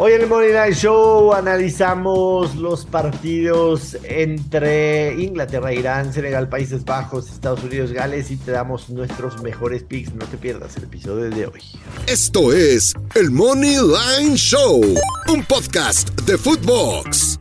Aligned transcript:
Hoy 0.00 0.12
en 0.12 0.20
el 0.20 0.28
Money 0.28 0.52
Night 0.52 0.76
Show 0.76 1.32
analizamos 1.32 2.54
los 2.54 2.84
partidos 2.84 3.96
entre 4.04 5.20
Inglaterra, 5.20 5.74
Irán, 5.74 6.12
Senegal, 6.12 6.48
Países 6.48 6.84
Bajos, 6.84 7.28
Estados 7.28 7.64
Unidos, 7.64 7.90
Gales 7.90 8.30
y 8.30 8.36
te 8.36 8.52
damos 8.52 8.90
nuestros 8.90 9.42
mejores 9.42 9.82
picks. 9.82 10.14
No 10.14 10.24
te 10.26 10.36
pierdas 10.36 10.76
el 10.76 10.84
episodio 10.84 11.28
de 11.28 11.46
hoy. 11.46 11.62
Esto 12.06 12.52
es 12.52 12.94
el 13.16 13.32
Money 13.32 13.74
Line 13.74 14.36
Show, 14.36 14.80
un 15.32 15.44
podcast 15.44 16.10
de 16.20 16.38
Footbox. 16.38 17.40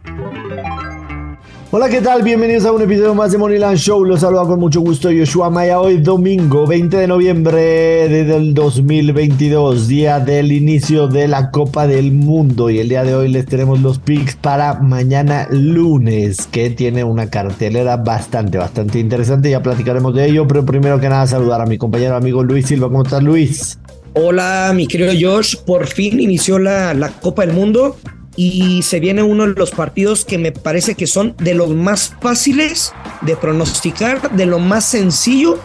Hola, 1.79 1.89
¿qué 1.89 2.01
tal? 2.01 2.23
Bienvenidos 2.23 2.65
a 2.65 2.71
un 2.71 2.81
episodio 2.81 3.13
más 3.13 3.31
de 3.31 3.37
Moneyland 3.37 3.77
Show. 3.77 4.03
Los 4.03 4.21
saluda 4.21 4.45
con 4.45 4.59
mucho 4.59 4.81
gusto 4.81 5.11
Yoshua 5.11 5.51
Maya. 5.51 5.79
Hoy 5.79 5.99
domingo 5.99 6.65
20 6.65 6.97
de 6.97 7.05
noviembre 7.05 8.09
del 8.09 8.55
2022, 8.55 9.87
día 9.87 10.19
del 10.19 10.51
inicio 10.51 11.07
de 11.07 11.27
la 11.27 11.51
Copa 11.51 11.85
del 11.85 12.13
Mundo. 12.13 12.71
Y 12.71 12.79
el 12.79 12.89
día 12.89 13.03
de 13.03 13.13
hoy 13.13 13.27
les 13.27 13.45
tenemos 13.45 13.79
los 13.79 13.99
picks 13.99 14.35
para 14.37 14.79
mañana 14.79 15.47
lunes, 15.51 16.47
que 16.47 16.71
tiene 16.71 17.03
una 17.03 17.29
cartelera 17.29 17.95
bastante, 17.97 18.57
bastante 18.57 18.97
interesante. 18.97 19.51
Ya 19.51 19.61
platicaremos 19.61 20.15
de 20.15 20.25
ello, 20.25 20.47
pero 20.47 20.65
primero 20.65 20.99
que 20.99 21.09
nada 21.09 21.27
saludar 21.27 21.61
a 21.61 21.67
mi 21.67 21.77
compañero 21.77 22.15
amigo 22.15 22.43
Luis 22.43 22.65
Silva. 22.65 22.87
¿Cómo 22.87 23.03
estás, 23.03 23.21
Luis? 23.21 23.77
Hola, 24.15 24.71
mi 24.73 24.87
querido 24.87 25.11
Josh. 25.13 25.55
Por 25.57 25.85
fin 25.85 26.19
inició 26.19 26.57
la, 26.57 26.95
la 26.95 27.09
Copa 27.09 27.45
del 27.45 27.53
Mundo 27.53 27.95
y 28.37 28.83
se 28.83 28.99
viene 28.99 29.23
uno 29.23 29.47
de 29.47 29.53
los 29.55 29.71
partidos 29.71 30.23
que 30.23 30.37
me 30.37 30.51
parece 30.51 30.95
que 30.95 31.07
son 31.07 31.35
de 31.37 31.55
los 31.55 31.75
más 31.75 32.15
fáciles 32.21 32.93
de 33.23 33.35
pronosticar, 33.35 34.31
de 34.35 34.45
lo 34.45 34.59
más 34.59 34.85
sencillo 34.85 35.59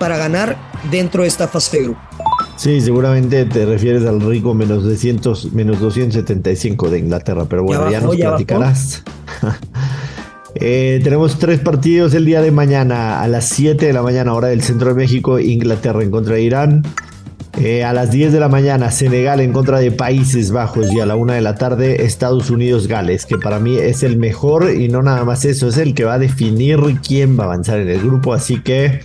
para 0.00 0.16
ganar 0.16 0.56
dentro 0.90 1.22
de 1.22 1.28
esta 1.28 1.46
fase 1.46 1.76
de 1.76 1.82
grupo. 1.84 2.00
Sí, 2.56 2.80
seguramente 2.80 3.44
te 3.44 3.66
refieres 3.66 4.06
al 4.06 4.20
rico 4.20 4.54
menos 4.54 4.82
200, 4.82 5.52
menos 5.52 5.78
275 5.78 6.88
de 6.88 6.98
Inglaterra, 6.98 7.44
pero 7.48 7.62
bueno, 7.62 7.90
ya, 7.90 8.00
nos 8.00 8.16
platicarás. 8.16 9.02
eh, 10.54 11.00
tenemos 11.04 11.38
tres 11.38 11.60
partidos 11.60 12.14
el 12.14 12.24
día 12.24 12.40
de 12.40 12.50
mañana 12.50 13.20
a 13.20 13.28
las 13.28 13.46
7 13.50 13.84
de 13.84 13.92
la 13.92 14.00
mañana, 14.00 14.32
hora 14.32 14.48
del 14.48 14.62
centro 14.62 14.88
de 14.88 14.94
México, 14.94 15.38
Inglaterra 15.38 16.02
en 16.02 16.10
contra 16.10 16.36
de 16.36 16.42
Irán. 16.42 16.82
Eh, 17.58 17.84
a 17.84 17.94
las 17.94 18.10
10 18.10 18.32
de 18.32 18.40
la 18.40 18.48
mañana, 18.50 18.90
Senegal 18.90 19.40
en 19.40 19.52
contra 19.52 19.78
de 19.78 19.90
Países 19.90 20.50
Bajos 20.50 20.92
y 20.92 21.00
a 21.00 21.06
la 21.06 21.16
1 21.16 21.32
de 21.32 21.40
la 21.40 21.54
tarde, 21.54 22.04
Estados 22.04 22.50
Unidos-Gales, 22.50 23.24
que 23.24 23.38
para 23.38 23.58
mí 23.60 23.76
es 23.76 24.02
el 24.02 24.18
mejor 24.18 24.70
y 24.70 24.88
no 24.88 25.02
nada 25.02 25.24
más 25.24 25.46
eso, 25.46 25.68
es 25.68 25.78
el 25.78 25.94
que 25.94 26.04
va 26.04 26.14
a 26.14 26.18
definir 26.18 26.78
quién 27.06 27.38
va 27.38 27.44
a 27.44 27.46
avanzar 27.46 27.80
en 27.80 27.88
el 27.88 28.00
grupo, 28.00 28.34
así 28.34 28.60
que 28.60 29.00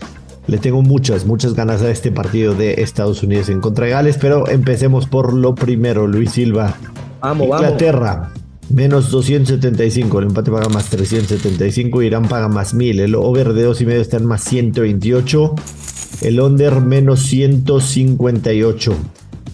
le 0.47 0.57
tengo 0.57 0.81
muchas, 0.81 1.25
muchas 1.25 1.53
ganas 1.53 1.81
a 1.81 1.89
este 1.91 2.11
partido 2.11 2.53
de 2.53 2.81
Estados 2.81 3.23
Unidos 3.23 3.47
en 3.47 3.61
contra 3.61 3.85
de 3.85 3.91
Gales, 3.91 4.17
pero 4.19 4.49
empecemos 4.49 5.07
por 5.07 5.31
lo 5.31 5.55
primero, 5.55 6.05
Luis 6.05 6.31
Silva. 6.31 6.75
Vamos, 7.22 7.47
Inglaterra. 7.47 8.31
Menos 8.69 9.11
275, 9.11 10.19
el 10.19 10.27
empate 10.27 10.52
paga 10.52 10.67
más 10.69 10.89
375, 10.89 12.02
Irán 12.02 12.27
paga 12.27 12.47
más 12.47 12.73
1000, 12.73 12.99
el 13.02 13.16
over 13.16 13.53
de 13.53 13.63
2 13.63 13.81
y 13.81 13.85
medio 13.85 14.02
está 14.02 14.17
en 14.17 14.25
más 14.25 14.44
128 14.44 15.55
el 16.22 16.39
under 16.39 16.81
menos 16.81 17.22
158. 17.23 18.95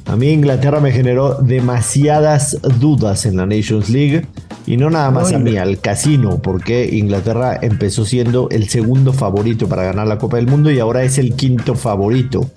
A 0.06 0.16
mí 0.16 0.30
Inglaterra 0.30 0.80
me 0.80 0.92
generó 0.92 1.36
demasiadas 1.36 2.58
dudas 2.80 3.26
en 3.26 3.36
la 3.36 3.46
Nations 3.46 3.90
League 3.90 4.26
y 4.66 4.78
no 4.78 4.90
nada 4.90 5.12
más 5.12 5.34
a 5.34 5.40
mí, 5.40 5.58
al 5.58 5.80
casino, 5.80 6.42
porque 6.42 6.90
Inglaterra 6.92 7.58
empezó 7.62 8.06
siendo 8.06 8.50
el 8.50 8.70
segundo 8.70 9.14
favorito 9.14 9.68
para 9.68 9.84
ganar 9.84 10.08
la 10.08 10.18
Copa 10.18 10.38
del 10.38 10.48
Mundo 10.48 10.72
y 10.72 10.80
ahora 10.80 11.04
es 11.04 11.18
el 11.18 11.36
quinto 11.36 11.76
favorito. 11.76 12.50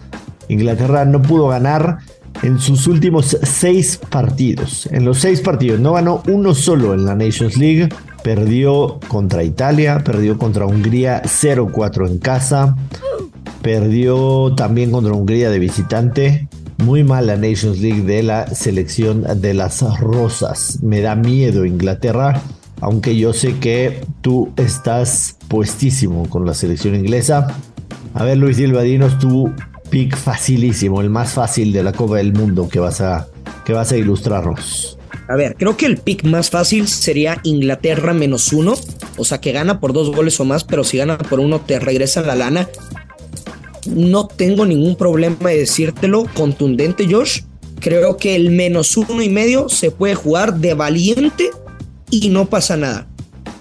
Inglaterra 0.49 1.05
no 1.05 1.23
pudo 1.23 1.49
ganar 1.49 1.99
en 2.43 2.59
sus 2.59 2.87
últimos 2.87 3.37
seis 3.43 4.01
partidos. 4.11 4.89
En 4.91 5.05
los 5.05 5.19
seis 5.19 5.41
partidos 5.41 5.81
no 5.81 5.93
ganó 5.93 6.23
uno 6.29 6.55
solo 6.55 6.95
en 6.95 7.05
la 7.05 7.15
Nations 7.15 7.57
League. 7.57 7.89
Perdió 8.23 8.99
contra 9.09 9.43
Italia, 9.43 10.03
perdió 10.05 10.37
contra 10.37 10.67
Hungría 10.67 11.23
0-4 11.23 12.09
en 12.09 12.19
casa, 12.19 12.77
Perdió 13.63 14.55
también 14.55 14.91
contra 14.91 15.13
Hungría 15.13 15.51
de 15.51 15.59
visitante. 15.59 16.49
Muy 16.79 17.05
mal 17.05 17.27
la 17.27 17.37
Nations 17.37 17.79
League 17.79 18.03
de 18.03 18.23
la 18.23 18.47
selección 18.55 19.27
de 19.41 19.53
las 19.53 19.83
Rosas. 20.01 20.79
Me 20.83 21.03
da 21.03 21.15
miedo 21.15 21.67
Inglaterra, 21.67 22.41
aunque 22.81 23.17
yo 23.19 23.35
sé 23.35 23.59
que 23.59 24.03
tú 24.23 24.51
estás 24.57 25.37
puestísimo 25.49 26.27
con 26.31 26.47
la 26.47 26.55
selección 26.55 26.95
inglesa. 26.95 27.55
A 28.15 28.25
ver, 28.25 28.39
Luis 28.39 28.57
Silva, 28.57 28.81
dinos 28.81 29.19
tu 29.19 29.53
pick 29.91 30.17
facilísimo, 30.17 31.03
el 31.03 31.11
más 31.11 31.33
fácil 31.35 31.73
de 31.73 31.83
la 31.83 31.93
Copa 31.93 32.17
del 32.17 32.33
Mundo 32.33 32.67
que 32.69 32.81
vas 32.81 33.03
a, 33.03 33.29
que 33.67 33.75
vas 33.75 33.93
a 33.93 33.99
ilustrarnos. 33.99 34.97
A 35.29 35.37
ver, 35.37 35.55
creo 35.57 35.77
que 35.77 35.87
el 35.87 35.99
pick 35.99 36.25
más 36.25 36.51
fácil 36.51 36.89
sería 36.89 37.39
Inglaterra 37.45 38.15
menos 38.15 38.53
uno. 38.53 38.75
O 39.17 39.25
sea, 39.25 39.39
que 39.39 39.53
gana 39.53 39.81
por 39.81 39.93
dos 39.93 40.11
goles 40.15 40.41
o 40.41 40.45
más, 40.45 40.65
pero 40.65 40.83
si 40.83 40.97
gana 40.97 41.19
por 41.19 41.41
uno 41.41 41.61
te 41.61 41.79
regresa 41.79 42.23
la 42.23 42.35
lana 42.35 42.69
no 43.87 44.27
tengo 44.27 44.67
ningún 44.67 44.97
problema 44.97 45.51
de 45.51 45.59
decírtelo 45.59 46.25
contundente, 46.35 47.07
Josh. 47.11 47.43
Creo 47.81 48.17
que 48.17 48.37
el 48.37 48.51
menos 48.51 48.97
uno 48.97 49.23
y 49.23 49.29
medio 49.29 49.69
se 49.69 49.91
puede 49.91 50.15
jugar 50.15 50.57
de 50.57 50.75
valiente 50.75 51.51
y 52.11 52.29
no 52.29 52.47
pasa 52.47 52.77
nada. 52.77 53.07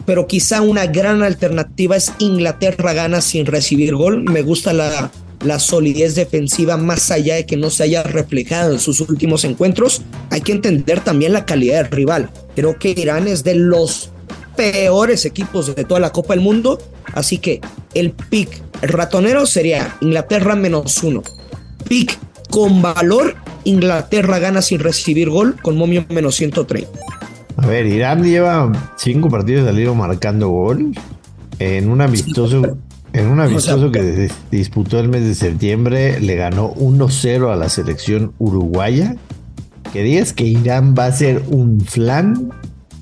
Pero 0.05 0.27
quizá 0.27 0.61
una 0.61 0.87
gran 0.87 1.23
alternativa 1.23 1.95
es 1.95 2.11
Inglaterra 2.19 2.93
gana 2.93 3.21
sin 3.21 3.45
recibir 3.45 3.95
gol. 3.95 4.23
Me 4.23 4.41
gusta 4.41 4.73
la, 4.73 5.11
la 5.43 5.59
solidez 5.59 6.15
defensiva 6.15 6.77
más 6.77 7.11
allá 7.11 7.35
de 7.35 7.45
que 7.45 7.57
no 7.57 7.69
se 7.69 7.83
haya 7.83 8.03
reflejado 8.03 8.73
en 8.73 8.79
sus 8.79 8.99
últimos 9.01 9.43
encuentros. 9.45 10.01
Hay 10.31 10.41
que 10.41 10.51
entender 10.51 11.01
también 11.01 11.33
la 11.33 11.45
calidad 11.45 11.83
del 11.83 11.91
rival. 11.91 12.29
Creo 12.55 12.77
que 12.77 12.89
Irán 12.89 13.27
es 13.27 13.43
de 13.43 13.55
los 13.55 14.09
peores 14.57 15.25
equipos 15.25 15.73
de 15.73 15.85
toda 15.85 16.01
la 16.01 16.11
Copa 16.11 16.33
del 16.33 16.43
Mundo. 16.43 16.79
Así 17.13 17.37
que 17.37 17.61
el 17.93 18.11
pick 18.11 18.68
el 18.81 18.89
ratonero 18.89 19.45
sería 19.45 19.97
Inglaterra 20.01 20.55
menos 20.55 21.03
uno. 21.03 21.23
Pick 21.87 22.17
con 22.49 22.81
valor, 22.81 23.35
Inglaterra 23.63 24.39
gana 24.39 24.61
sin 24.61 24.79
recibir 24.79 25.29
gol 25.29 25.55
con 25.61 25.77
momio 25.77 26.05
menos 26.09 26.35
130. 26.35 26.89
A 27.57 27.67
ver, 27.67 27.85
Irán 27.85 28.23
lleva 28.23 28.71
cinco 28.97 29.29
partidos 29.29 29.65
salido 29.65 29.93
marcando 29.93 30.49
gol 30.49 30.93
en 31.59 31.89
un 31.89 32.01
amistoso. 32.01 32.77
en 33.11 33.27
un 33.27 33.39
amistoso 33.41 33.91
que 33.91 34.29
disputó 34.49 34.99
el 34.99 35.09
mes 35.09 35.23
de 35.23 35.35
septiembre, 35.35 36.19
le 36.21 36.35
ganó 36.35 36.73
1-0 36.75 37.51
a 37.51 37.55
la 37.55 37.69
selección 37.69 38.33
uruguaya. 38.39 39.15
Que 39.91 40.03
digas 40.03 40.33
que 40.33 40.45
Irán 40.45 40.95
va 40.97 41.05
a 41.05 41.11
ser 41.11 41.43
un 41.49 41.81
flan. 41.81 42.51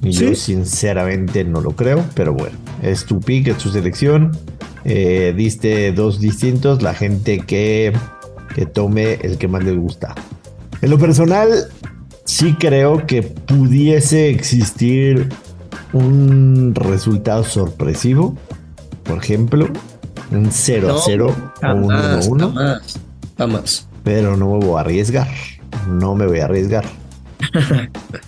Y 0.01 0.11
yo 0.11 0.35
sinceramente 0.35 1.43
no 1.43 1.59
lo 1.59 1.71
creo, 1.71 2.05
pero 2.13 2.33
bueno, 2.33 2.55
es 2.81 3.05
tu 3.05 3.19
pick, 3.19 3.47
es 3.47 3.57
tu 3.57 3.69
selección. 3.69 4.31
Eh, 4.89 5.33
diste 5.35 5.91
dos 5.91 6.21
distintos, 6.21 6.81
la 6.81 6.93
gente 6.93 7.39
que, 7.39 7.91
que 8.55 8.65
tome 8.65 9.15
el 9.21 9.37
que 9.37 9.49
más 9.49 9.61
le 9.63 9.73
gusta. 9.73 10.15
En 10.81 10.89
lo 10.89 10.97
personal, 10.97 11.49
sí 12.23 12.55
creo 12.57 13.05
que 13.05 13.21
pudiese 13.21 14.29
existir 14.29 15.27
un 15.91 16.73
resultado 16.73 17.43
sorpresivo. 17.43 18.37
Por 19.03 19.17
ejemplo, 19.17 19.67
un 20.31 20.51
0 20.51 20.95
a 20.95 21.01
0 21.03 21.35
o 21.63 21.73
un 21.73 21.83
1 21.83 21.93
a 21.93 22.19
1. 22.25 22.53
Jamás. 23.37 23.89
Pero 24.05 24.37
no 24.37 24.53
me 24.53 24.65
voy 24.65 24.77
a 24.77 24.81
arriesgar. 24.81 25.27
No 25.89 26.15
me 26.15 26.27
voy 26.27 26.39
a 26.39 26.45
arriesgar. 26.45 26.85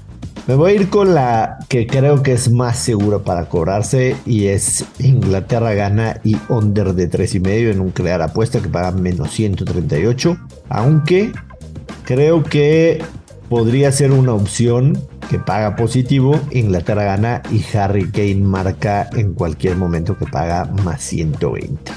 Me 0.49 0.55
voy 0.55 0.71
a 0.71 0.75
ir 0.77 0.89
con 0.89 1.13
la 1.13 1.59
que 1.67 1.85
creo 1.85 2.23
que 2.23 2.31
es 2.31 2.49
más 2.49 2.79
segura 2.79 3.19
para 3.19 3.45
cobrarse 3.45 4.15
y 4.25 4.47
es 4.47 4.83
Inglaterra 4.97 5.75
gana 5.75 6.21
y 6.23 6.37
under 6.49 6.95
de 6.95 7.07
3 7.07 7.35
y 7.35 7.39
medio 7.39 7.69
en 7.69 7.79
un 7.79 7.91
crear 7.91 8.19
apuesta 8.23 8.59
que 8.59 8.67
paga 8.67 8.89
menos 8.89 9.29
138. 9.29 10.39
Aunque 10.69 11.31
creo 12.03 12.41
que 12.41 12.99
podría 13.47 13.91
ser 13.91 14.11
una 14.11 14.33
opción 14.33 14.99
que 15.29 15.37
paga 15.37 15.75
positivo. 15.75 16.39
Inglaterra 16.49 17.03
gana 17.03 17.43
y 17.51 17.63
Harry 17.77 18.09
Kane 18.09 18.41
marca 18.41 19.07
en 19.13 19.35
cualquier 19.35 19.75
momento 19.75 20.17
que 20.17 20.25
paga 20.25 20.65
más 20.83 21.03
120. 21.03 21.91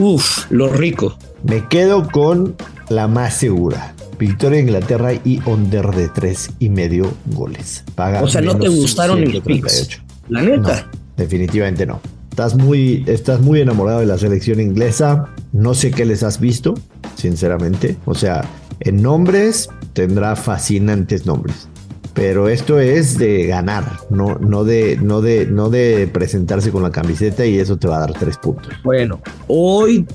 Uf, 0.00 0.50
lo 0.50 0.70
rico. 0.70 1.16
Me 1.44 1.68
quedo 1.68 2.10
con 2.10 2.56
la 2.88 3.06
más 3.06 3.34
segura. 3.34 3.94
Victoria 4.18 4.56
de 4.56 4.62
Inglaterra 4.62 5.12
y 5.12 5.40
under 5.46 5.86
de 5.94 6.08
tres 6.08 6.50
y 6.58 6.68
medio 6.68 7.12
goles. 7.26 7.84
o 7.96 8.28
sea, 8.28 8.40
no 8.40 8.56
te 8.56 8.68
gustaron 8.68 9.24
los 9.24 9.42
picks. 9.42 10.00
La 10.28 10.42
neta. 10.42 10.90
definitivamente 11.16 11.86
no. 11.86 12.00
Estás 12.30 12.54
muy, 12.54 13.02
estás 13.06 13.40
muy 13.40 13.60
enamorado 13.60 14.00
de 14.00 14.06
la 14.06 14.18
selección 14.18 14.60
inglesa. 14.60 15.26
No 15.52 15.72
sé 15.72 15.90
qué 15.90 16.04
les 16.04 16.22
has 16.22 16.38
visto, 16.38 16.74
sinceramente. 17.14 17.96
O 18.04 18.14
sea, 18.14 18.44
en 18.80 19.00
nombres 19.00 19.70
tendrá 19.94 20.36
fascinantes 20.36 21.24
nombres. 21.24 21.68
Pero 22.12 22.48
esto 22.48 22.80
es 22.80 23.18
de 23.18 23.46
ganar, 23.46 24.00
no, 24.08 24.38
no, 24.38 24.64
de, 24.64 24.98
no, 25.02 25.20
de, 25.20 25.46
no 25.46 25.68
de 25.68 26.06
presentarse 26.06 26.70
con 26.70 26.82
la 26.82 26.90
camiseta 26.90 27.44
y 27.44 27.58
eso 27.58 27.76
te 27.76 27.88
va 27.88 27.96
a 27.98 28.00
dar 28.00 28.14
tres 28.14 28.38
puntos. 28.38 28.72
Bueno, 28.84 29.20
hoy 29.48 30.06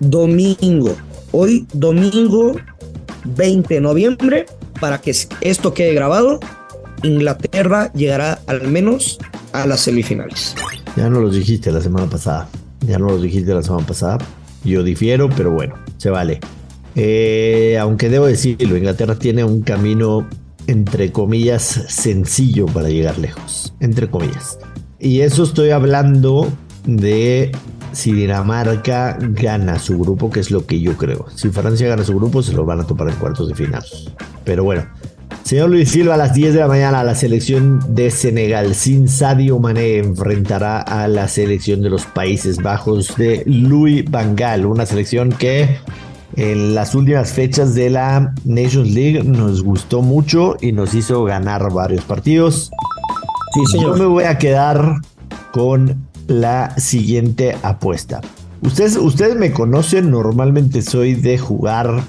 domingo, 0.00 0.96
hoy 1.30 1.66
domingo 1.72 2.56
20 3.24 3.74
de 3.74 3.80
noviembre, 3.80 4.46
para 4.80 5.00
que 5.00 5.14
esto 5.40 5.74
quede 5.74 5.94
grabado, 5.94 6.40
Inglaterra 7.02 7.92
llegará 7.92 8.40
al 8.46 8.68
menos 8.68 9.18
a 9.52 9.66
las 9.66 9.80
semifinales. 9.80 10.54
Ya 10.96 11.08
no 11.08 11.20
los 11.20 11.34
dijiste 11.34 11.70
la 11.72 11.80
semana 11.80 12.08
pasada. 12.08 12.48
Ya 12.80 12.98
no 12.98 13.06
los 13.06 13.22
dijiste 13.22 13.52
la 13.54 13.62
semana 13.62 13.86
pasada. 13.86 14.18
Yo 14.64 14.82
difiero, 14.82 15.28
pero 15.28 15.50
bueno, 15.50 15.74
se 15.98 16.10
vale. 16.10 16.40
Eh, 16.96 17.76
aunque 17.80 18.08
debo 18.08 18.26
decirlo, 18.26 18.76
Inglaterra 18.76 19.16
tiene 19.16 19.44
un 19.44 19.62
camino, 19.62 20.28
entre 20.66 21.12
comillas, 21.12 21.82
sencillo 21.88 22.66
para 22.66 22.88
llegar 22.88 23.18
lejos. 23.18 23.74
Entre 23.80 24.08
comillas. 24.08 24.58
Y 24.98 25.20
eso 25.20 25.42
estoy 25.42 25.70
hablando 25.70 26.50
de 26.86 27.52
si 27.94 28.12
Dinamarca 28.12 29.16
gana 29.20 29.78
su 29.78 29.98
grupo, 29.98 30.30
que 30.30 30.40
es 30.40 30.50
lo 30.50 30.66
que 30.66 30.80
yo 30.80 30.96
creo. 30.96 31.26
Si 31.34 31.50
Francia 31.50 31.88
gana 31.88 32.04
su 32.04 32.14
grupo, 32.14 32.42
se 32.42 32.52
lo 32.52 32.64
van 32.64 32.80
a 32.80 32.84
topar 32.84 33.08
en 33.08 33.16
cuartos 33.16 33.48
de 33.48 33.54
final. 33.54 33.84
Pero 34.44 34.64
bueno, 34.64 34.84
señor 35.44 35.70
Luis 35.70 35.90
Silva, 35.90 36.14
a 36.14 36.16
las 36.18 36.34
10 36.34 36.54
de 36.54 36.60
la 36.60 36.68
mañana 36.68 37.04
la 37.04 37.14
selección 37.14 37.80
de 37.94 38.10
Senegal 38.10 38.74
sin 38.74 39.08
Sadio 39.08 39.58
Mané 39.58 39.98
enfrentará 39.98 40.80
a 40.80 41.08
la 41.08 41.28
selección 41.28 41.82
de 41.82 41.90
los 41.90 42.04
Países 42.06 42.58
Bajos 42.58 43.16
de 43.16 43.42
Louis 43.46 44.04
Van 44.10 44.36
Gaal, 44.36 44.66
una 44.66 44.86
selección 44.86 45.30
que 45.30 45.78
en 46.36 46.74
las 46.74 46.94
últimas 46.94 47.32
fechas 47.32 47.74
de 47.74 47.90
la 47.90 48.34
Nations 48.44 48.90
League 48.90 49.22
nos 49.22 49.62
gustó 49.62 50.02
mucho 50.02 50.56
y 50.60 50.72
nos 50.72 50.94
hizo 50.94 51.22
ganar 51.24 51.72
varios 51.72 52.04
partidos. 52.04 52.70
Sí, 53.54 53.60
señor. 53.70 53.96
Yo 53.96 54.02
me 54.02 54.06
voy 54.06 54.24
a 54.24 54.36
quedar 54.36 54.96
con 55.52 56.03
la 56.26 56.76
siguiente 56.78 57.56
apuesta. 57.62 58.20
Ustedes, 58.62 58.96
ustedes 58.96 59.36
me 59.36 59.52
conocen, 59.52 60.10
normalmente 60.10 60.82
soy 60.82 61.14
de 61.14 61.38
jugar 61.38 62.02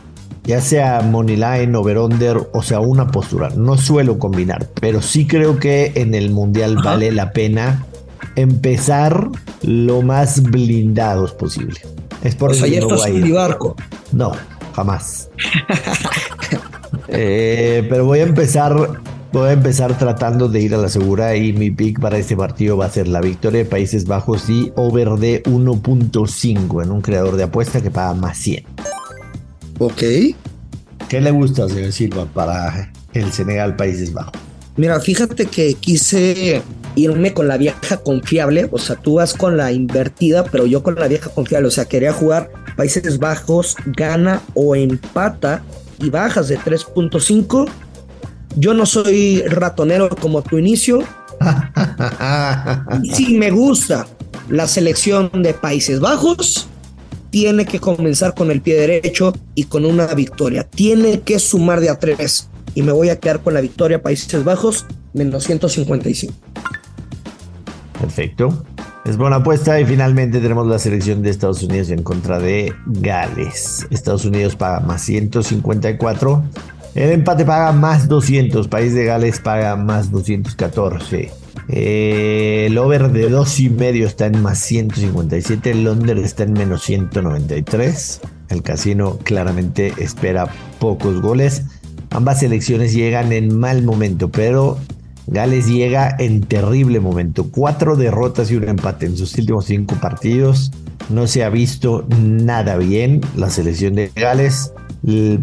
ya 0.46 0.62
sea 0.62 1.02
money 1.02 1.36
line, 1.36 1.76
over 1.76 1.98
under, 1.98 2.50
o 2.54 2.62
sea, 2.62 2.80
una 2.80 3.08
postura. 3.08 3.50
No 3.56 3.78
suelo 3.78 4.20
combinar, 4.20 4.70
pero 4.80 5.02
sí 5.02 5.26
creo 5.26 5.58
que 5.58 5.92
en 5.96 6.14
el 6.14 6.30
mundial 6.30 6.78
vale 6.84 7.12
la 7.12 7.32
pena 7.32 7.86
empezar 8.36 9.30
lo 9.64 10.02
más 10.02 10.44
blindados 10.44 11.34
posible. 11.34 11.80
Es 12.24 12.36
por 12.36 12.52
eso 12.52 12.66
ya 12.66 12.82
barco. 13.34 13.76
No, 14.12 14.32
jamás. 14.74 15.30
Eh, 17.08 17.86
pero 17.90 18.06
voy 18.06 18.20
a 18.20 18.24
empezar 18.24 18.74
Voy 19.36 19.50
a 19.50 19.52
empezar 19.52 19.98
tratando 19.98 20.48
de 20.48 20.62
ir 20.62 20.74
a 20.76 20.78
la 20.78 20.88
segura 20.88 21.36
y 21.36 21.52
mi 21.52 21.70
pick 21.70 22.00
para 22.00 22.18
este 22.18 22.38
partido 22.38 22.78
va 22.78 22.86
a 22.86 22.90
ser 22.90 23.10
la 23.10 23.20
victoria 23.20 23.60
de 23.60 23.66
Países 23.66 24.06
Bajos 24.06 24.50
y 24.50 24.72
over 24.78 25.10
de 25.16 25.44
1.5 25.44 26.82
en 26.82 26.90
un 26.90 27.02
creador 27.02 27.36
de 27.36 27.44
apuesta 27.44 27.82
que 27.82 27.92
paga 27.92 28.14
más 28.14 28.38
100. 28.38 28.64
Ok. 29.80 30.04
¿Qué 31.10 31.20
le 31.20 31.32
gusta, 31.32 31.68
señor 31.68 31.92
Silva, 31.92 32.26
para 32.34 32.94
el 33.12 33.30
Senegal 33.34 33.76
Países 33.76 34.14
Bajos? 34.14 34.40
Mira, 34.78 35.02
fíjate 35.02 35.48
que 35.48 35.74
quise 35.74 36.62
irme 36.96 37.34
con 37.34 37.50
la 37.50 37.58
vieja 37.58 37.98
confiable, 37.98 38.70
o 38.72 38.78
sea, 38.78 38.96
tú 38.96 39.16
vas 39.16 39.34
con 39.34 39.58
la 39.58 39.74
invertida, 39.74 40.46
pero 40.46 40.66
yo 40.66 40.81
con 40.81 40.96
la 40.96 41.10
vieja 41.10 41.30
confiable, 41.30 41.68
o 41.68 41.72
sea, 41.72 41.84
quería 41.84 42.14
jugar 42.14 42.54
Países 42.78 43.20
Bajos, 43.20 43.76
gana 43.86 44.42
o 44.54 44.78
empata 44.78 45.62
y 46.00 46.10
bajas 46.10 46.48
de 46.48 46.58
3.5 46.58 47.68
yo 48.56 48.74
no 48.74 48.86
soy 48.86 49.42
ratonero 49.44 50.10
como 50.10 50.42
tu 50.42 50.57
inicio. 50.57 51.04
si 53.13 53.38
me 53.38 53.52
gusta 53.52 54.07
la 54.50 54.68
selección 54.68 55.30
de 55.34 55.54
Países 55.54 56.00
Bajos, 56.00 56.68
tiene 57.30 57.66
que 57.66 57.80
comenzar 57.80 58.34
con 58.34 58.52
el 58.52 58.62
pie 58.62 58.75
derecho 58.75 59.34
y 59.56 59.66
con 59.66 59.86
una 59.86 60.07
victoria. 60.07 60.63
Tiene 60.63 61.22
que 61.22 61.40
sumar 61.40 61.81
de 61.81 61.90
a 61.90 62.00
tres. 62.00 62.50
Y 62.75 62.81
me 62.81 62.92
voy 62.92 63.10
a 63.10 63.19
quedar 63.19 63.42
con 63.42 63.54
la 63.54 63.62
victoria 63.62 64.02
Países 64.02 64.44
Bajos, 64.44 64.86
menos 65.13 65.44
155. 65.46 66.34
Perfecto. 68.00 68.66
Es 69.06 69.18
buena 69.18 69.38
apuesta 69.38 69.80
y 69.80 69.86
finalmente 69.86 70.40
tenemos 70.40 70.68
la 70.68 70.80
selección 70.80 71.22
de 71.22 71.30
Estados 71.30 71.62
Unidos 71.63 71.90
en 71.92 72.04
contra 72.04 72.40
de 72.40 72.74
Gales. 72.88 73.88
Estados 73.92 74.25
Unidos 74.25 74.56
paga 74.56 74.80
más 74.80 75.02
154 75.04 76.44
el 76.96 77.12
empate 77.12 77.44
paga 77.44 77.74
más 77.74 78.07
200. 78.07 78.69
País 78.69 78.94
de 78.94 79.04
Gales 79.04 79.42
paga 79.42 79.75
más 79.75 80.12
214. 80.12 81.30
Eh, 81.68 82.68
el 82.68 82.78
over 82.78 83.12
de 83.12 83.30
2,5 83.30 84.06
está 84.06 84.28
en 84.28 84.42
más 84.42 84.60
157. 84.60 85.72
El 85.72 85.84
Londres 85.84 86.24
está 86.24 86.44
en 86.44 86.54
menos 86.54 86.84
193. 86.84 88.22
El 88.48 88.63
casino 88.63 89.19
claramente 89.24 89.94
espera 89.98 90.48
pocos 90.80 91.22
goles. 91.22 91.63
Ambas 92.12 92.40
selecciones 92.40 92.94
llegan 92.94 93.34
en 93.34 93.60
mal 93.60 93.84
momento, 93.84 94.30
pero 94.30 94.78
Gales 95.27 95.68
llega 95.68 96.16
en 96.19 96.42
terrible 96.42 97.00
momento. 97.00 97.48
Cuatro 97.51 97.95
derrotas 97.95 98.51
y 98.51 98.56
un 98.56 98.68
empate 98.68 99.07
en 99.07 99.18
sus 99.18 99.38
últimos 99.38 99.66
cinco 99.66 99.95
partidos. 99.95 100.72
No 101.10 101.27
se 101.27 101.44
ha 101.44 101.50
visto 101.50 102.06
nada 102.19 102.77
bien 102.77 103.22
la 103.36 103.50
selección 103.50 103.95
de 103.95 104.12
Gales. 104.16 104.72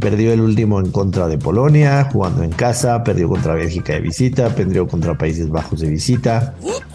Perdió 0.00 0.32
el 0.32 0.40
último 0.40 0.80
en 0.80 0.90
contra 0.90 1.28
de 1.28 1.38
Polonia, 1.38 2.08
jugando 2.12 2.42
en 2.42 2.50
casa, 2.50 3.04
perdió 3.04 3.28
contra 3.28 3.54
Bélgica 3.54 3.92
de 3.92 4.00
visita, 4.00 4.52
perdió 4.56 4.88
contra 4.88 5.16
Países 5.16 5.50
Bajos 5.50 5.78
de 5.78 5.88
visita, 5.88 6.54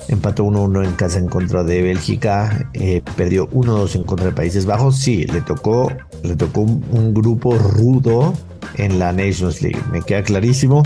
empató 0.09 0.43
1-1 0.43 0.83
en 0.83 0.91
casa 0.93 1.17
en 1.17 1.27
contra 1.27 1.63
de 1.63 1.81
Bélgica, 1.81 2.69
eh, 2.73 3.01
perdió 3.15 3.49
1-2 3.51 3.95
en 3.95 4.03
contra 4.03 4.25
de 4.25 4.31
Países 4.33 4.65
Bajos. 4.65 4.97
Sí, 4.97 5.23
le 5.27 5.39
tocó, 5.39 5.93
le 6.23 6.35
tocó 6.35 6.61
un, 6.61 7.13
grupo 7.13 7.57
rudo 7.57 8.33
en 8.75 8.99
la 8.99 9.13
Nations 9.13 9.61
League, 9.61 9.79
me 9.89 10.01
queda 10.01 10.23
clarísimo. 10.23 10.83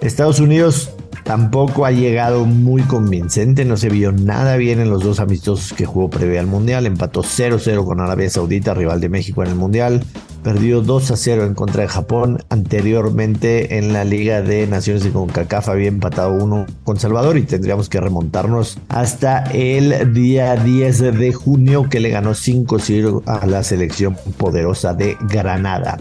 Estados 0.00 0.40
Unidos 0.40 0.92
tampoco 1.28 1.84
ha 1.84 1.90
llegado 1.90 2.46
muy 2.46 2.80
convincente, 2.80 3.66
no 3.66 3.76
se 3.76 3.90
vio 3.90 4.12
nada 4.12 4.56
bien 4.56 4.80
en 4.80 4.88
los 4.88 5.04
dos 5.04 5.20
amistosos 5.20 5.74
que 5.74 5.84
jugó 5.84 6.08
previo 6.08 6.40
al 6.40 6.46
Mundial, 6.46 6.86
empató 6.86 7.22
0-0 7.22 7.84
con 7.84 8.00
Arabia 8.00 8.30
Saudita, 8.30 8.72
rival 8.72 8.98
de 9.02 9.10
México 9.10 9.42
en 9.42 9.50
el 9.50 9.54
Mundial, 9.54 10.02
perdió 10.42 10.80
2 10.80 11.10
a 11.10 11.16
0 11.18 11.44
en 11.44 11.52
contra 11.52 11.82
de 11.82 11.88
Japón. 11.88 12.38
Anteriormente 12.48 13.76
en 13.76 13.92
la 13.92 14.04
Liga 14.04 14.40
de 14.40 14.66
Naciones 14.66 15.04
de 15.04 15.10
CONCACAF 15.10 15.68
había 15.68 15.88
empatado 15.88 16.32
uno 16.32 16.64
con 16.82 16.98
Salvador 16.98 17.36
y 17.36 17.42
tendríamos 17.42 17.90
que 17.90 18.00
remontarnos 18.00 18.78
hasta 18.88 19.44
el 19.52 20.14
día 20.14 20.56
10 20.56 21.18
de 21.18 21.34
junio 21.34 21.90
que 21.90 22.00
le 22.00 22.08
ganó 22.08 22.30
5-0 22.30 23.24
a 23.26 23.44
la 23.44 23.62
selección 23.64 24.16
poderosa 24.38 24.94
de 24.94 25.18
Granada. 25.28 25.98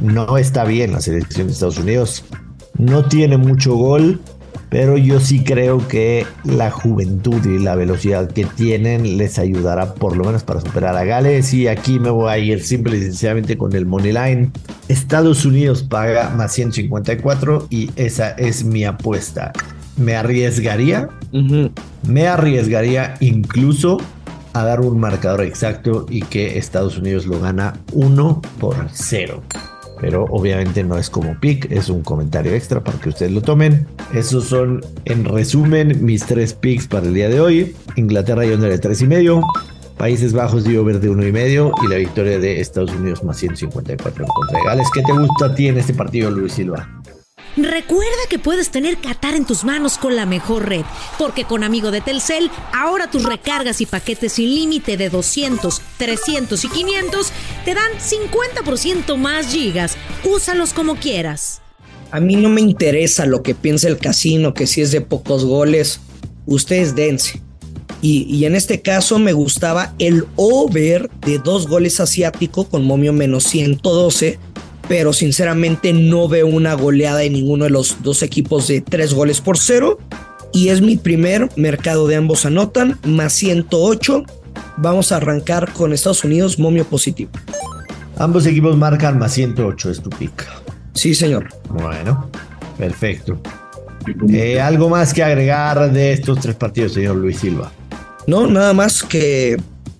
No 0.00 0.38
está 0.38 0.62
bien 0.62 0.92
la 0.92 1.00
selección 1.00 1.48
de 1.48 1.54
Estados 1.54 1.78
Unidos. 1.78 2.24
No 2.78 3.04
tiene 3.04 3.36
mucho 3.36 3.74
gol 3.74 4.20
pero 4.70 4.96
yo 4.96 5.18
sí 5.18 5.42
creo 5.42 5.86
que 5.88 6.24
la 6.44 6.70
juventud 6.70 7.44
y 7.44 7.58
la 7.58 7.74
velocidad 7.74 8.30
que 8.30 8.44
tienen 8.44 9.18
les 9.18 9.38
ayudará 9.38 9.94
por 9.94 10.16
lo 10.16 10.24
menos 10.24 10.44
para 10.44 10.60
superar 10.60 10.96
a 10.96 11.04
Gales. 11.04 11.52
Y 11.52 11.66
aquí 11.66 11.98
me 11.98 12.08
voy 12.08 12.30
a 12.30 12.38
ir 12.38 12.62
simple 12.62 12.96
y 12.96 13.02
sencillamente 13.02 13.58
con 13.58 13.74
el 13.74 13.84
Money 13.84 14.12
Line. 14.12 14.50
Estados 14.88 15.44
Unidos 15.44 15.82
paga 15.82 16.30
más 16.30 16.52
154 16.52 17.66
y 17.68 17.90
esa 17.96 18.30
es 18.30 18.64
mi 18.64 18.84
apuesta. 18.84 19.52
Me 19.96 20.14
arriesgaría, 20.14 21.08
me 22.06 22.28
arriesgaría 22.28 23.14
incluso 23.18 23.98
a 24.52 24.64
dar 24.64 24.80
un 24.80 25.00
marcador 25.00 25.42
exacto 25.42 26.06
y 26.08 26.22
que 26.22 26.58
Estados 26.58 26.96
Unidos 26.96 27.26
lo 27.26 27.40
gana 27.40 27.74
1 27.92 28.40
por 28.58 28.76
0 28.92 29.42
pero 30.00 30.24
obviamente 30.30 30.82
no 30.82 30.96
es 30.96 31.10
como 31.10 31.38
pick, 31.38 31.70
es 31.70 31.88
un 31.88 32.02
comentario 32.02 32.54
extra 32.54 32.82
para 32.82 32.98
que 32.98 33.10
ustedes 33.10 33.32
lo 33.32 33.42
tomen. 33.42 33.86
Esos 34.14 34.44
son, 34.44 34.80
en 35.04 35.24
resumen, 35.24 36.04
mis 36.04 36.24
tres 36.24 36.54
picks 36.54 36.86
para 36.86 37.06
el 37.06 37.14
día 37.14 37.28
de 37.28 37.40
hoy. 37.40 37.76
Inglaterra 37.96 38.46
y 38.46 38.50
under 38.52 38.70
de 38.70 38.78
tres 38.78 39.02
y 39.02 39.06
medio. 39.06 39.42
Países 39.98 40.32
Bajos 40.32 40.66
y 40.66 40.76
over 40.78 40.98
de 40.98 41.10
uno 41.10 41.26
y 41.26 41.30
medio 41.30 41.72
y 41.84 41.88
la 41.88 41.96
victoria 41.96 42.38
de 42.38 42.60
Estados 42.60 42.90
Unidos 42.92 43.22
más 43.22 43.36
154 43.36 44.24
en 44.24 44.30
contra 44.30 44.58
de 44.58 44.64
Gales. 44.64 44.88
¿Qué 44.94 45.02
te 45.02 45.12
gusta 45.12 45.46
a 45.46 45.54
ti 45.54 45.68
en 45.68 45.76
este 45.76 45.92
partido, 45.92 46.30
Luis 46.30 46.54
Silva? 46.54 46.99
Recuerda 47.56 48.10
que 48.28 48.38
puedes 48.38 48.70
tener 48.70 48.98
Qatar 48.98 49.34
en 49.34 49.44
tus 49.44 49.64
manos 49.64 49.98
con 49.98 50.14
la 50.14 50.24
mejor 50.24 50.68
red, 50.68 50.84
porque 51.18 51.44
con 51.44 51.64
Amigo 51.64 51.90
de 51.90 52.00
Telcel, 52.00 52.50
ahora 52.72 53.10
tus 53.10 53.24
recargas 53.24 53.80
y 53.80 53.86
paquetes 53.86 54.34
sin 54.34 54.54
límite 54.54 54.96
de 54.96 55.10
200, 55.10 55.82
300 55.98 56.64
y 56.64 56.68
500 56.68 57.32
te 57.64 57.74
dan 57.74 57.90
50% 57.98 59.16
más 59.16 59.52
gigas. 59.52 59.96
Úsalos 60.24 60.72
como 60.72 60.96
quieras. 60.96 61.60
A 62.12 62.20
mí 62.20 62.36
no 62.36 62.48
me 62.48 62.60
interesa 62.60 63.26
lo 63.26 63.42
que 63.42 63.54
piensa 63.54 63.88
el 63.88 63.98
casino, 63.98 64.54
que 64.54 64.66
si 64.66 64.80
es 64.80 64.92
de 64.92 65.00
pocos 65.00 65.44
goles, 65.44 66.00
ustedes 66.46 66.94
dense. 66.94 67.40
Y, 68.02 68.22
y, 68.34 68.46
en 68.46 68.54
este 68.54 68.80
caso 68.80 69.18
me 69.18 69.34
gustaba 69.34 69.94
el 69.98 70.24
over 70.36 71.10
de 71.20 71.38
dos 71.38 71.68
goles 71.68 72.00
asiático 72.00 72.64
con 72.64 72.84
momio 72.84 73.12
menos 73.12 73.44
112 73.44 74.38
pero 74.90 75.12
sinceramente 75.12 75.92
no 75.92 76.26
veo 76.26 76.48
una 76.48 76.74
goleada 76.74 77.22
en 77.22 77.34
ninguno 77.34 77.62
de 77.62 77.70
los 77.70 78.02
dos 78.02 78.24
equipos 78.24 78.66
de 78.66 78.80
tres 78.80 79.14
goles 79.14 79.40
por 79.40 79.56
cero. 79.56 80.00
Y 80.52 80.70
es 80.70 80.80
mi 80.80 80.96
primer 80.96 81.48
mercado 81.54 82.08
de 82.08 82.16
ambos 82.16 82.44
anotan, 82.44 82.98
más 83.04 83.32
108. 83.34 84.24
Vamos 84.78 85.12
a 85.12 85.18
arrancar 85.18 85.72
con 85.74 85.92
Estados 85.92 86.24
Unidos, 86.24 86.58
momio 86.58 86.84
positivo. 86.84 87.30
Ambos 88.18 88.46
equipos 88.46 88.76
marcan 88.76 89.16
más 89.16 89.32
108, 89.34 89.90
es 89.92 90.02
tu 90.02 90.10
pick. 90.10 90.44
Sí, 90.94 91.14
señor. 91.14 91.46
Bueno, 91.68 92.28
perfecto. 92.76 93.40
Eh, 94.28 94.60
¿Algo 94.60 94.88
más 94.88 95.14
que 95.14 95.22
agregar 95.22 95.92
de 95.92 96.14
estos 96.14 96.40
tres 96.40 96.56
partidos, 96.56 96.94
señor 96.94 97.14
Luis 97.14 97.38
Silva? 97.38 97.70
No, 98.26 98.48
nada 98.48 98.72
más 98.72 99.04
que, 99.04 99.56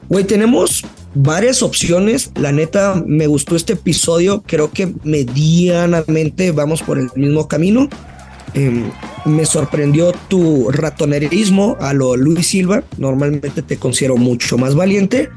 güey, 0.09 0.25
tenemos 0.25 0.85
varias 1.15 1.63
opciones. 1.63 2.31
La 2.35 2.53
neta, 2.53 3.03
me 3.07 3.27
gustó 3.27 3.57
este 3.57 3.75
episodio. 3.75 4.43
Creo 4.47 4.71
que 4.71 4.93
medianamente 5.05 6.53
vamos 6.53 6.83
por 6.83 6.99
el 6.99 7.09
mismo 7.15 7.49
camino. 7.49 7.89
Em, 8.55 8.91
me 9.25 9.45
sorprendió 9.45 10.13
tu 10.29 10.71
ratonerismo 10.71 11.77
a 11.81 11.93
lo 11.93 12.17
Luis 12.17 12.49
Silva. 12.49 12.83
Normalmente 12.99 13.63
te 13.63 13.77
considero 13.77 14.17
mucho 14.17 14.59
más 14.59 14.75
valiente, 14.75 15.29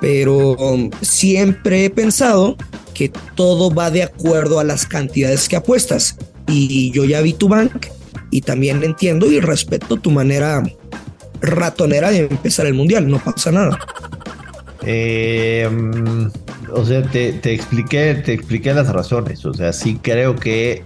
pero 0.00 0.52
um, 0.52 0.90
siempre 1.00 1.84
he 1.84 1.90
pensado 1.90 2.56
que 2.94 3.10
todo 3.34 3.72
va 3.74 3.90
de 3.90 4.02
acuerdo 4.02 4.60
a 4.60 4.64
las 4.64 4.86
cantidades 4.86 5.48
que 5.48 5.56
apuestas. 5.56 6.16
Y 6.46 6.90
yo 6.92 7.04
ya 7.04 7.20
vi 7.20 7.32
tu 7.32 7.48
bank 7.48 7.86
y 8.30 8.42
también 8.42 8.82
entiendo 8.82 9.30
y 9.30 9.40
respeto 9.40 9.96
tu 9.96 10.10
manera 10.10 10.62
ratonera 11.40 12.10
de 12.10 12.20
empezar 12.20 12.66
el 12.66 12.74
mundial. 12.74 13.08
No 13.08 13.18
pasa 13.18 13.50
nada. 13.50 13.78
Eh, 14.84 15.68
mm, 15.70 16.26
o 16.74 16.84
sea, 16.84 17.02
te, 17.02 17.52
expliqué, 17.52 18.14
te 18.14 18.32
expliqué 18.32 18.74
las 18.74 18.88
razones. 18.88 19.44
O 19.44 19.54
sea, 19.54 19.72
sí 19.72 19.98
creo 20.02 20.36
que 20.36 20.84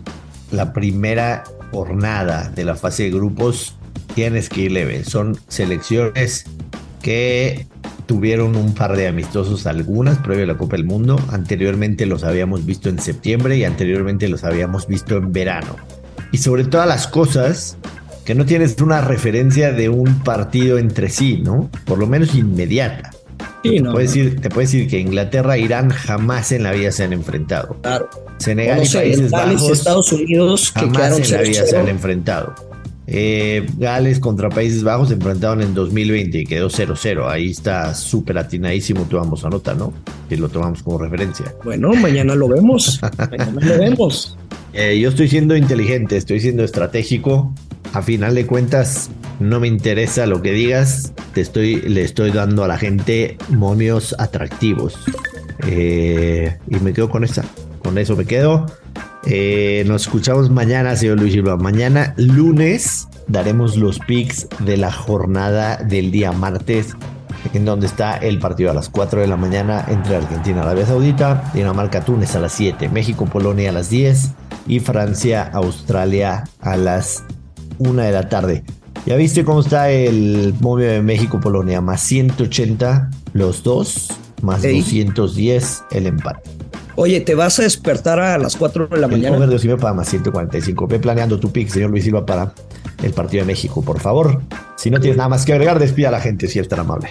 la 0.50 0.72
primera 0.72 1.44
jornada 1.70 2.50
de 2.54 2.64
la 2.64 2.74
fase 2.74 3.04
de 3.04 3.10
grupos 3.10 3.76
tienes 4.14 4.48
que 4.48 4.62
ir 4.62 4.72
leve. 4.72 5.04
Son 5.04 5.38
selecciones 5.48 6.44
que 7.02 7.66
tuvieron 8.06 8.56
un 8.56 8.74
par 8.74 8.96
de 8.96 9.08
amistosos, 9.08 9.66
algunas 9.66 10.18
previo 10.18 10.44
a 10.44 10.48
la 10.48 10.56
Copa 10.56 10.76
del 10.76 10.86
Mundo. 10.86 11.20
Anteriormente 11.30 12.06
los 12.06 12.24
habíamos 12.24 12.64
visto 12.64 12.88
en 12.88 12.98
septiembre 12.98 13.56
y 13.56 13.64
anteriormente 13.64 14.28
los 14.28 14.44
habíamos 14.44 14.86
visto 14.86 15.16
en 15.16 15.32
verano. 15.32 15.76
Y 16.32 16.38
sobre 16.38 16.64
todas 16.64 16.88
las 16.88 17.06
cosas, 17.06 17.76
que 18.24 18.34
no 18.34 18.44
tienes 18.44 18.80
una 18.80 19.00
referencia 19.00 19.72
de 19.72 19.88
un 19.88 20.18
partido 20.20 20.78
entre 20.78 21.08
sí, 21.08 21.40
¿no? 21.42 21.70
Por 21.84 21.98
lo 21.98 22.06
menos 22.06 22.34
inmediata. 22.34 23.15
Te, 23.62 23.80
no, 23.80 23.92
puedes 23.92 24.12
te 24.12 24.50
puedes 24.50 24.72
decir 24.72 24.88
que 24.88 25.00
Inglaterra 25.00 25.56
e 25.56 25.60
Irán 25.60 25.90
jamás 25.90 26.52
en 26.52 26.62
la 26.62 26.72
vida 26.72 26.92
se 26.92 27.04
han 27.04 27.12
enfrentado. 27.12 27.76
Claro. 27.82 28.08
Senegal 28.38 28.82
y 28.84 28.88
Países 28.88 29.30
Bajos. 29.30 29.70
Estados 29.70 30.12
Unidos 30.12 30.72
que 30.72 30.80
jamás 30.80 31.18
en 31.18 31.30
la 31.30 31.42
vida 31.42 31.66
se 31.66 31.76
han 31.76 31.88
enfrentado. 31.88 32.54
Eh, 33.08 33.64
Gales 33.78 34.18
contra 34.18 34.48
Países 34.48 34.82
Bajos 34.82 35.08
se 35.08 35.14
enfrentaron 35.14 35.62
en 35.62 35.74
2020 35.74 36.38
y 36.38 36.44
quedó 36.44 36.68
0-0. 36.68 37.28
Ahí 37.28 37.50
está 37.50 37.94
súper 37.94 38.38
atinadísimo 38.38 39.04
tu 39.04 39.18
ambos 39.18 39.44
anota, 39.44 39.74
¿no? 39.74 39.92
Si 40.28 40.36
lo 40.36 40.48
tomamos 40.48 40.82
como 40.82 40.98
referencia. 40.98 41.54
Bueno, 41.64 41.92
mañana 41.94 42.34
lo 42.34 42.48
vemos. 42.48 43.00
mañana 43.30 43.60
lo 43.60 43.78
vemos. 43.78 44.36
Eh, 44.72 44.98
yo 44.98 45.08
estoy 45.08 45.28
siendo 45.28 45.56
inteligente, 45.56 46.16
estoy 46.16 46.40
siendo 46.40 46.64
estratégico. 46.64 47.54
A 47.92 48.02
final 48.02 48.34
de 48.34 48.46
cuentas, 48.46 49.10
no 49.38 49.60
me 49.60 49.68
interesa 49.68 50.26
lo 50.26 50.42
que 50.42 50.52
digas. 50.52 51.12
Estoy, 51.40 51.76
le 51.82 52.02
estoy 52.02 52.30
dando 52.30 52.64
a 52.64 52.68
la 52.68 52.78
gente 52.78 53.36
momios 53.48 54.14
atractivos. 54.18 54.98
Eh, 55.66 56.56
y 56.68 56.76
me 56.76 56.92
quedo 56.92 57.08
con 57.10 57.24
esa. 57.24 57.44
Con 57.82 57.98
eso 57.98 58.16
me 58.16 58.24
quedo. 58.24 58.66
Eh, 59.28 59.84
nos 59.86 60.02
escuchamos 60.02 60.50
mañana, 60.50 60.94
señor 60.94 61.18
Luis 61.18 61.32
Silva. 61.32 61.56
Mañana, 61.56 62.14
lunes, 62.16 63.08
daremos 63.26 63.76
los 63.76 63.98
picks 63.98 64.46
de 64.60 64.76
la 64.76 64.92
jornada 64.92 65.78
del 65.78 66.12
día 66.12 66.30
martes, 66.30 66.94
en 67.52 67.64
donde 67.64 67.86
está 67.86 68.16
el 68.16 68.38
partido 68.38 68.70
a 68.70 68.74
las 68.74 68.88
4 68.88 69.20
de 69.20 69.26
la 69.26 69.36
mañana 69.36 69.84
entre 69.88 70.16
Argentina 70.16 70.62
Arabia 70.62 70.86
Saudita, 70.86 71.50
Dinamarca, 71.54 72.04
Túnez 72.04 72.36
a 72.36 72.40
las 72.40 72.52
7, 72.52 72.88
México, 72.88 73.26
Polonia 73.26 73.70
a 73.70 73.72
las 73.72 73.90
10 73.90 74.30
y 74.68 74.78
Francia, 74.78 75.50
Australia 75.52 76.44
a 76.60 76.76
las 76.76 77.24
1 77.78 78.02
de 78.02 78.12
la 78.12 78.28
tarde. 78.28 78.62
¿Ya 79.06 79.14
viste 79.16 79.44
cómo 79.44 79.60
está 79.60 79.90
el 79.90 80.52
momio 80.60 80.88
de 80.88 81.00
México, 81.00 81.38
Polonia? 81.40 81.80
Más 81.80 82.00
180 82.02 83.08
los 83.34 83.62
dos, 83.62 84.08
más 84.42 84.64
Ey. 84.64 84.80
210 84.80 85.84
el 85.92 86.06
empate. 86.06 86.50
Oye, 86.96 87.20
¿te 87.20 87.34
vas 87.34 87.58
a 87.60 87.62
despertar 87.62 88.18
a 88.18 88.36
las 88.38 88.56
4 88.56 88.88
de 88.88 88.96
la 88.98 89.06
El 89.06 89.12
mañana? 89.12 89.36
over 89.36 89.48
de 89.48 89.56
Osimhen 89.56 89.76
para 89.78 89.92
más 89.94 90.08
145. 90.08 90.86
Ve 90.88 90.98
planeando 90.98 91.38
tu 91.38 91.52
pick, 91.52 91.68
señor 91.68 91.90
Luis 91.90 92.04
Silva, 92.04 92.24
para 92.26 92.52
el 93.02 93.12
partido 93.12 93.42
de 93.42 93.46
México, 93.46 93.82
por 93.82 94.00
favor. 94.00 94.40
Si 94.76 94.90
no 94.90 94.98
tienes 94.98 95.16
nada 95.18 95.28
más 95.28 95.44
que 95.44 95.52
agregar, 95.52 95.78
despida 95.78 96.08
a 96.08 96.12
la 96.12 96.20
gente, 96.20 96.48
si 96.48 96.58
es 96.58 96.66
tan 96.68 96.80
amable. 96.80 97.10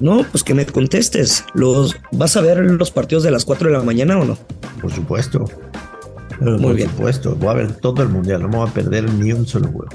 No, 0.00 0.24
pues 0.30 0.42
que 0.44 0.52
me 0.52 0.66
contestes. 0.66 1.44
¿Los, 1.54 1.96
¿Vas 2.12 2.36
a 2.36 2.40
ver 2.40 2.58
los 2.58 2.90
partidos 2.90 3.22
de 3.22 3.30
las 3.30 3.44
4 3.44 3.68
de 3.70 3.76
la 3.78 3.82
mañana 3.82 4.18
o 4.18 4.24
no? 4.24 4.36
Por 4.82 4.92
supuesto. 4.92 5.44
Muy 6.40 6.58
por 6.58 6.74
bien. 6.74 6.88
supuesto. 6.90 7.36
Voy 7.36 7.48
a 7.48 7.52
ver 7.54 7.72
todo 7.76 8.02
el 8.02 8.08
mundial. 8.08 8.42
No 8.42 8.48
me 8.48 8.56
voy 8.56 8.68
a 8.68 8.72
perder 8.72 9.12
ni 9.14 9.32
un 9.32 9.46
solo 9.46 9.68
juego. 9.68 9.90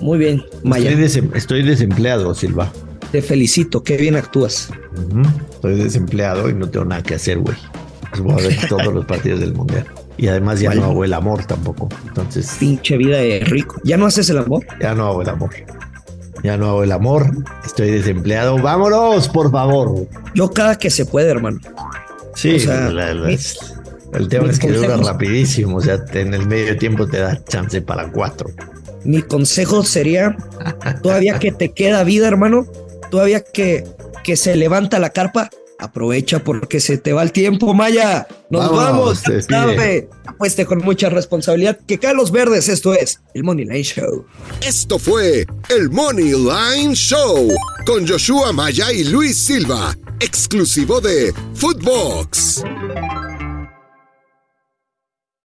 Muy 0.00 0.18
bien, 0.18 0.42
Maya. 0.62 0.90
Estoy, 0.90 1.04
desem- 1.04 1.36
estoy 1.36 1.62
desempleado, 1.62 2.34
Silva. 2.34 2.72
Te 3.12 3.22
felicito, 3.22 3.82
qué 3.82 3.96
bien 3.96 4.16
actúas. 4.16 4.70
Estoy 5.52 5.76
desempleado 5.76 6.48
y 6.48 6.54
no 6.54 6.68
tengo 6.70 6.86
nada 6.86 7.02
que 7.02 7.14
hacer, 7.16 7.38
güey. 7.38 7.56
Pues 8.10 8.22
voy 8.22 8.32
a 8.32 8.36
ver 8.48 8.56
todos 8.68 8.92
los 8.94 9.04
partidos 9.04 9.40
del 9.40 9.54
mundial. 9.54 9.84
Y 10.16 10.28
además 10.28 10.60
ya 10.60 10.68
Vale. 10.70 10.80
no 10.80 10.86
hago 10.88 11.04
el 11.04 11.12
amor 11.14 11.44
tampoco. 11.44 11.88
Entonces, 12.06 12.56
Pinche 12.58 12.96
vida 12.96 13.18
de 13.18 13.40
rico. 13.40 13.80
¿Ya 13.84 13.96
no 13.96 14.06
haces 14.06 14.28
el 14.30 14.38
amor? 14.38 14.64
ya 14.80 14.94
no 14.94 15.06
hago 15.06 15.22
el 15.22 15.28
amor. 15.28 15.50
Ya 16.42 16.56
no 16.56 16.68
hago 16.70 16.82
el 16.84 16.92
amor. 16.92 17.30
Estoy 17.64 17.90
desempleado. 17.90 18.58
Vámonos, 18.58 19.28
por 19.28 19.50
favor. 19.50 20.06
Yo 20.34 20.50
cada 20.50 20.76
que 20.78 20.90
se 20.90 21.04
puede, 21.06 21.30
hermano. 21.30 21.58
Sí, 22.34 22.56
O 22.56 22.58
sea, 22.60 22.90
la- 22.90 23.12
la- 23.14 23.30
el 23.30 24.28
tema 24.28 24.50
es 24.50 24.58
que 24.58 24.72
dura 24.72 24.96
rapidísimo. 24.96 25.76
O 25.76 25.80
sea, 25.80 26.04
en 26.14 26.34
el 26.34 26.46
medio 26.46 26.76
tiempo 26.76 27.06
te 27.06 27.18
da 27.18 27.42
chance 27.44 27.80
para 27.82 28.10
cuatro. 28.10 28.50
Mi 29.04 29.22
consejo 29.22 29.82
sería, 29.84 30.36
todavía 31.02 31.38
que 31.38 31.52
te 31.52 31.72
queda 31.72 32.04
vida, 32.04 32.28
hermano, 32.28 32.66
todavía 33.10 33.40
que, 33.40 33.84
que 34.24 34.36
se 34.36 34.56
levanta 34.56 34.98
la 34.98 35.10
carpa, 35.10 35.50
aprovecha 35.80 36.44
porque 36.44 36.80
se 36.80 36.98
te 36.98 37.12
va 37.12 37.22
el 37.22 37.32
tiempo, 37.32 37.74
Maya. 37.74 38.26
Nos 38.50 38.70
vamos, 38.70 39.22
despide. 39.22 39.58
sabe. 39.58 40.08
Apueste 40.26 40.66
con 40.66 40.78
mucha 40.78 41.08
responsabilidad. 41.08 41.78
Que 41.86 41.98
caen 41.98 42.16
los 42.16 42.30
verdes, 42.30 42.68
esto 42.68 42.94
es 42.94 43.20
el 43.34 43.44
Money 43.44 43.64
Line 43.64 43.82
Show. 43.82 44.24
Esto 44.66 44.98
fue 44.98 45.46
el 45.68 45.90
Money 45.90 46.32
Line 46.32 46.94
Show 46.94 47.48
con 47.86 48.06
Joshua 48.06 48.52
Maya 48.52 48.92
y 48.92 49.04
Luis 49.04 49.36
Silva, 49.38 49.96
exclusivo 50.20 51.00
de 51.00 51.32
Footbox. 51.54 52.62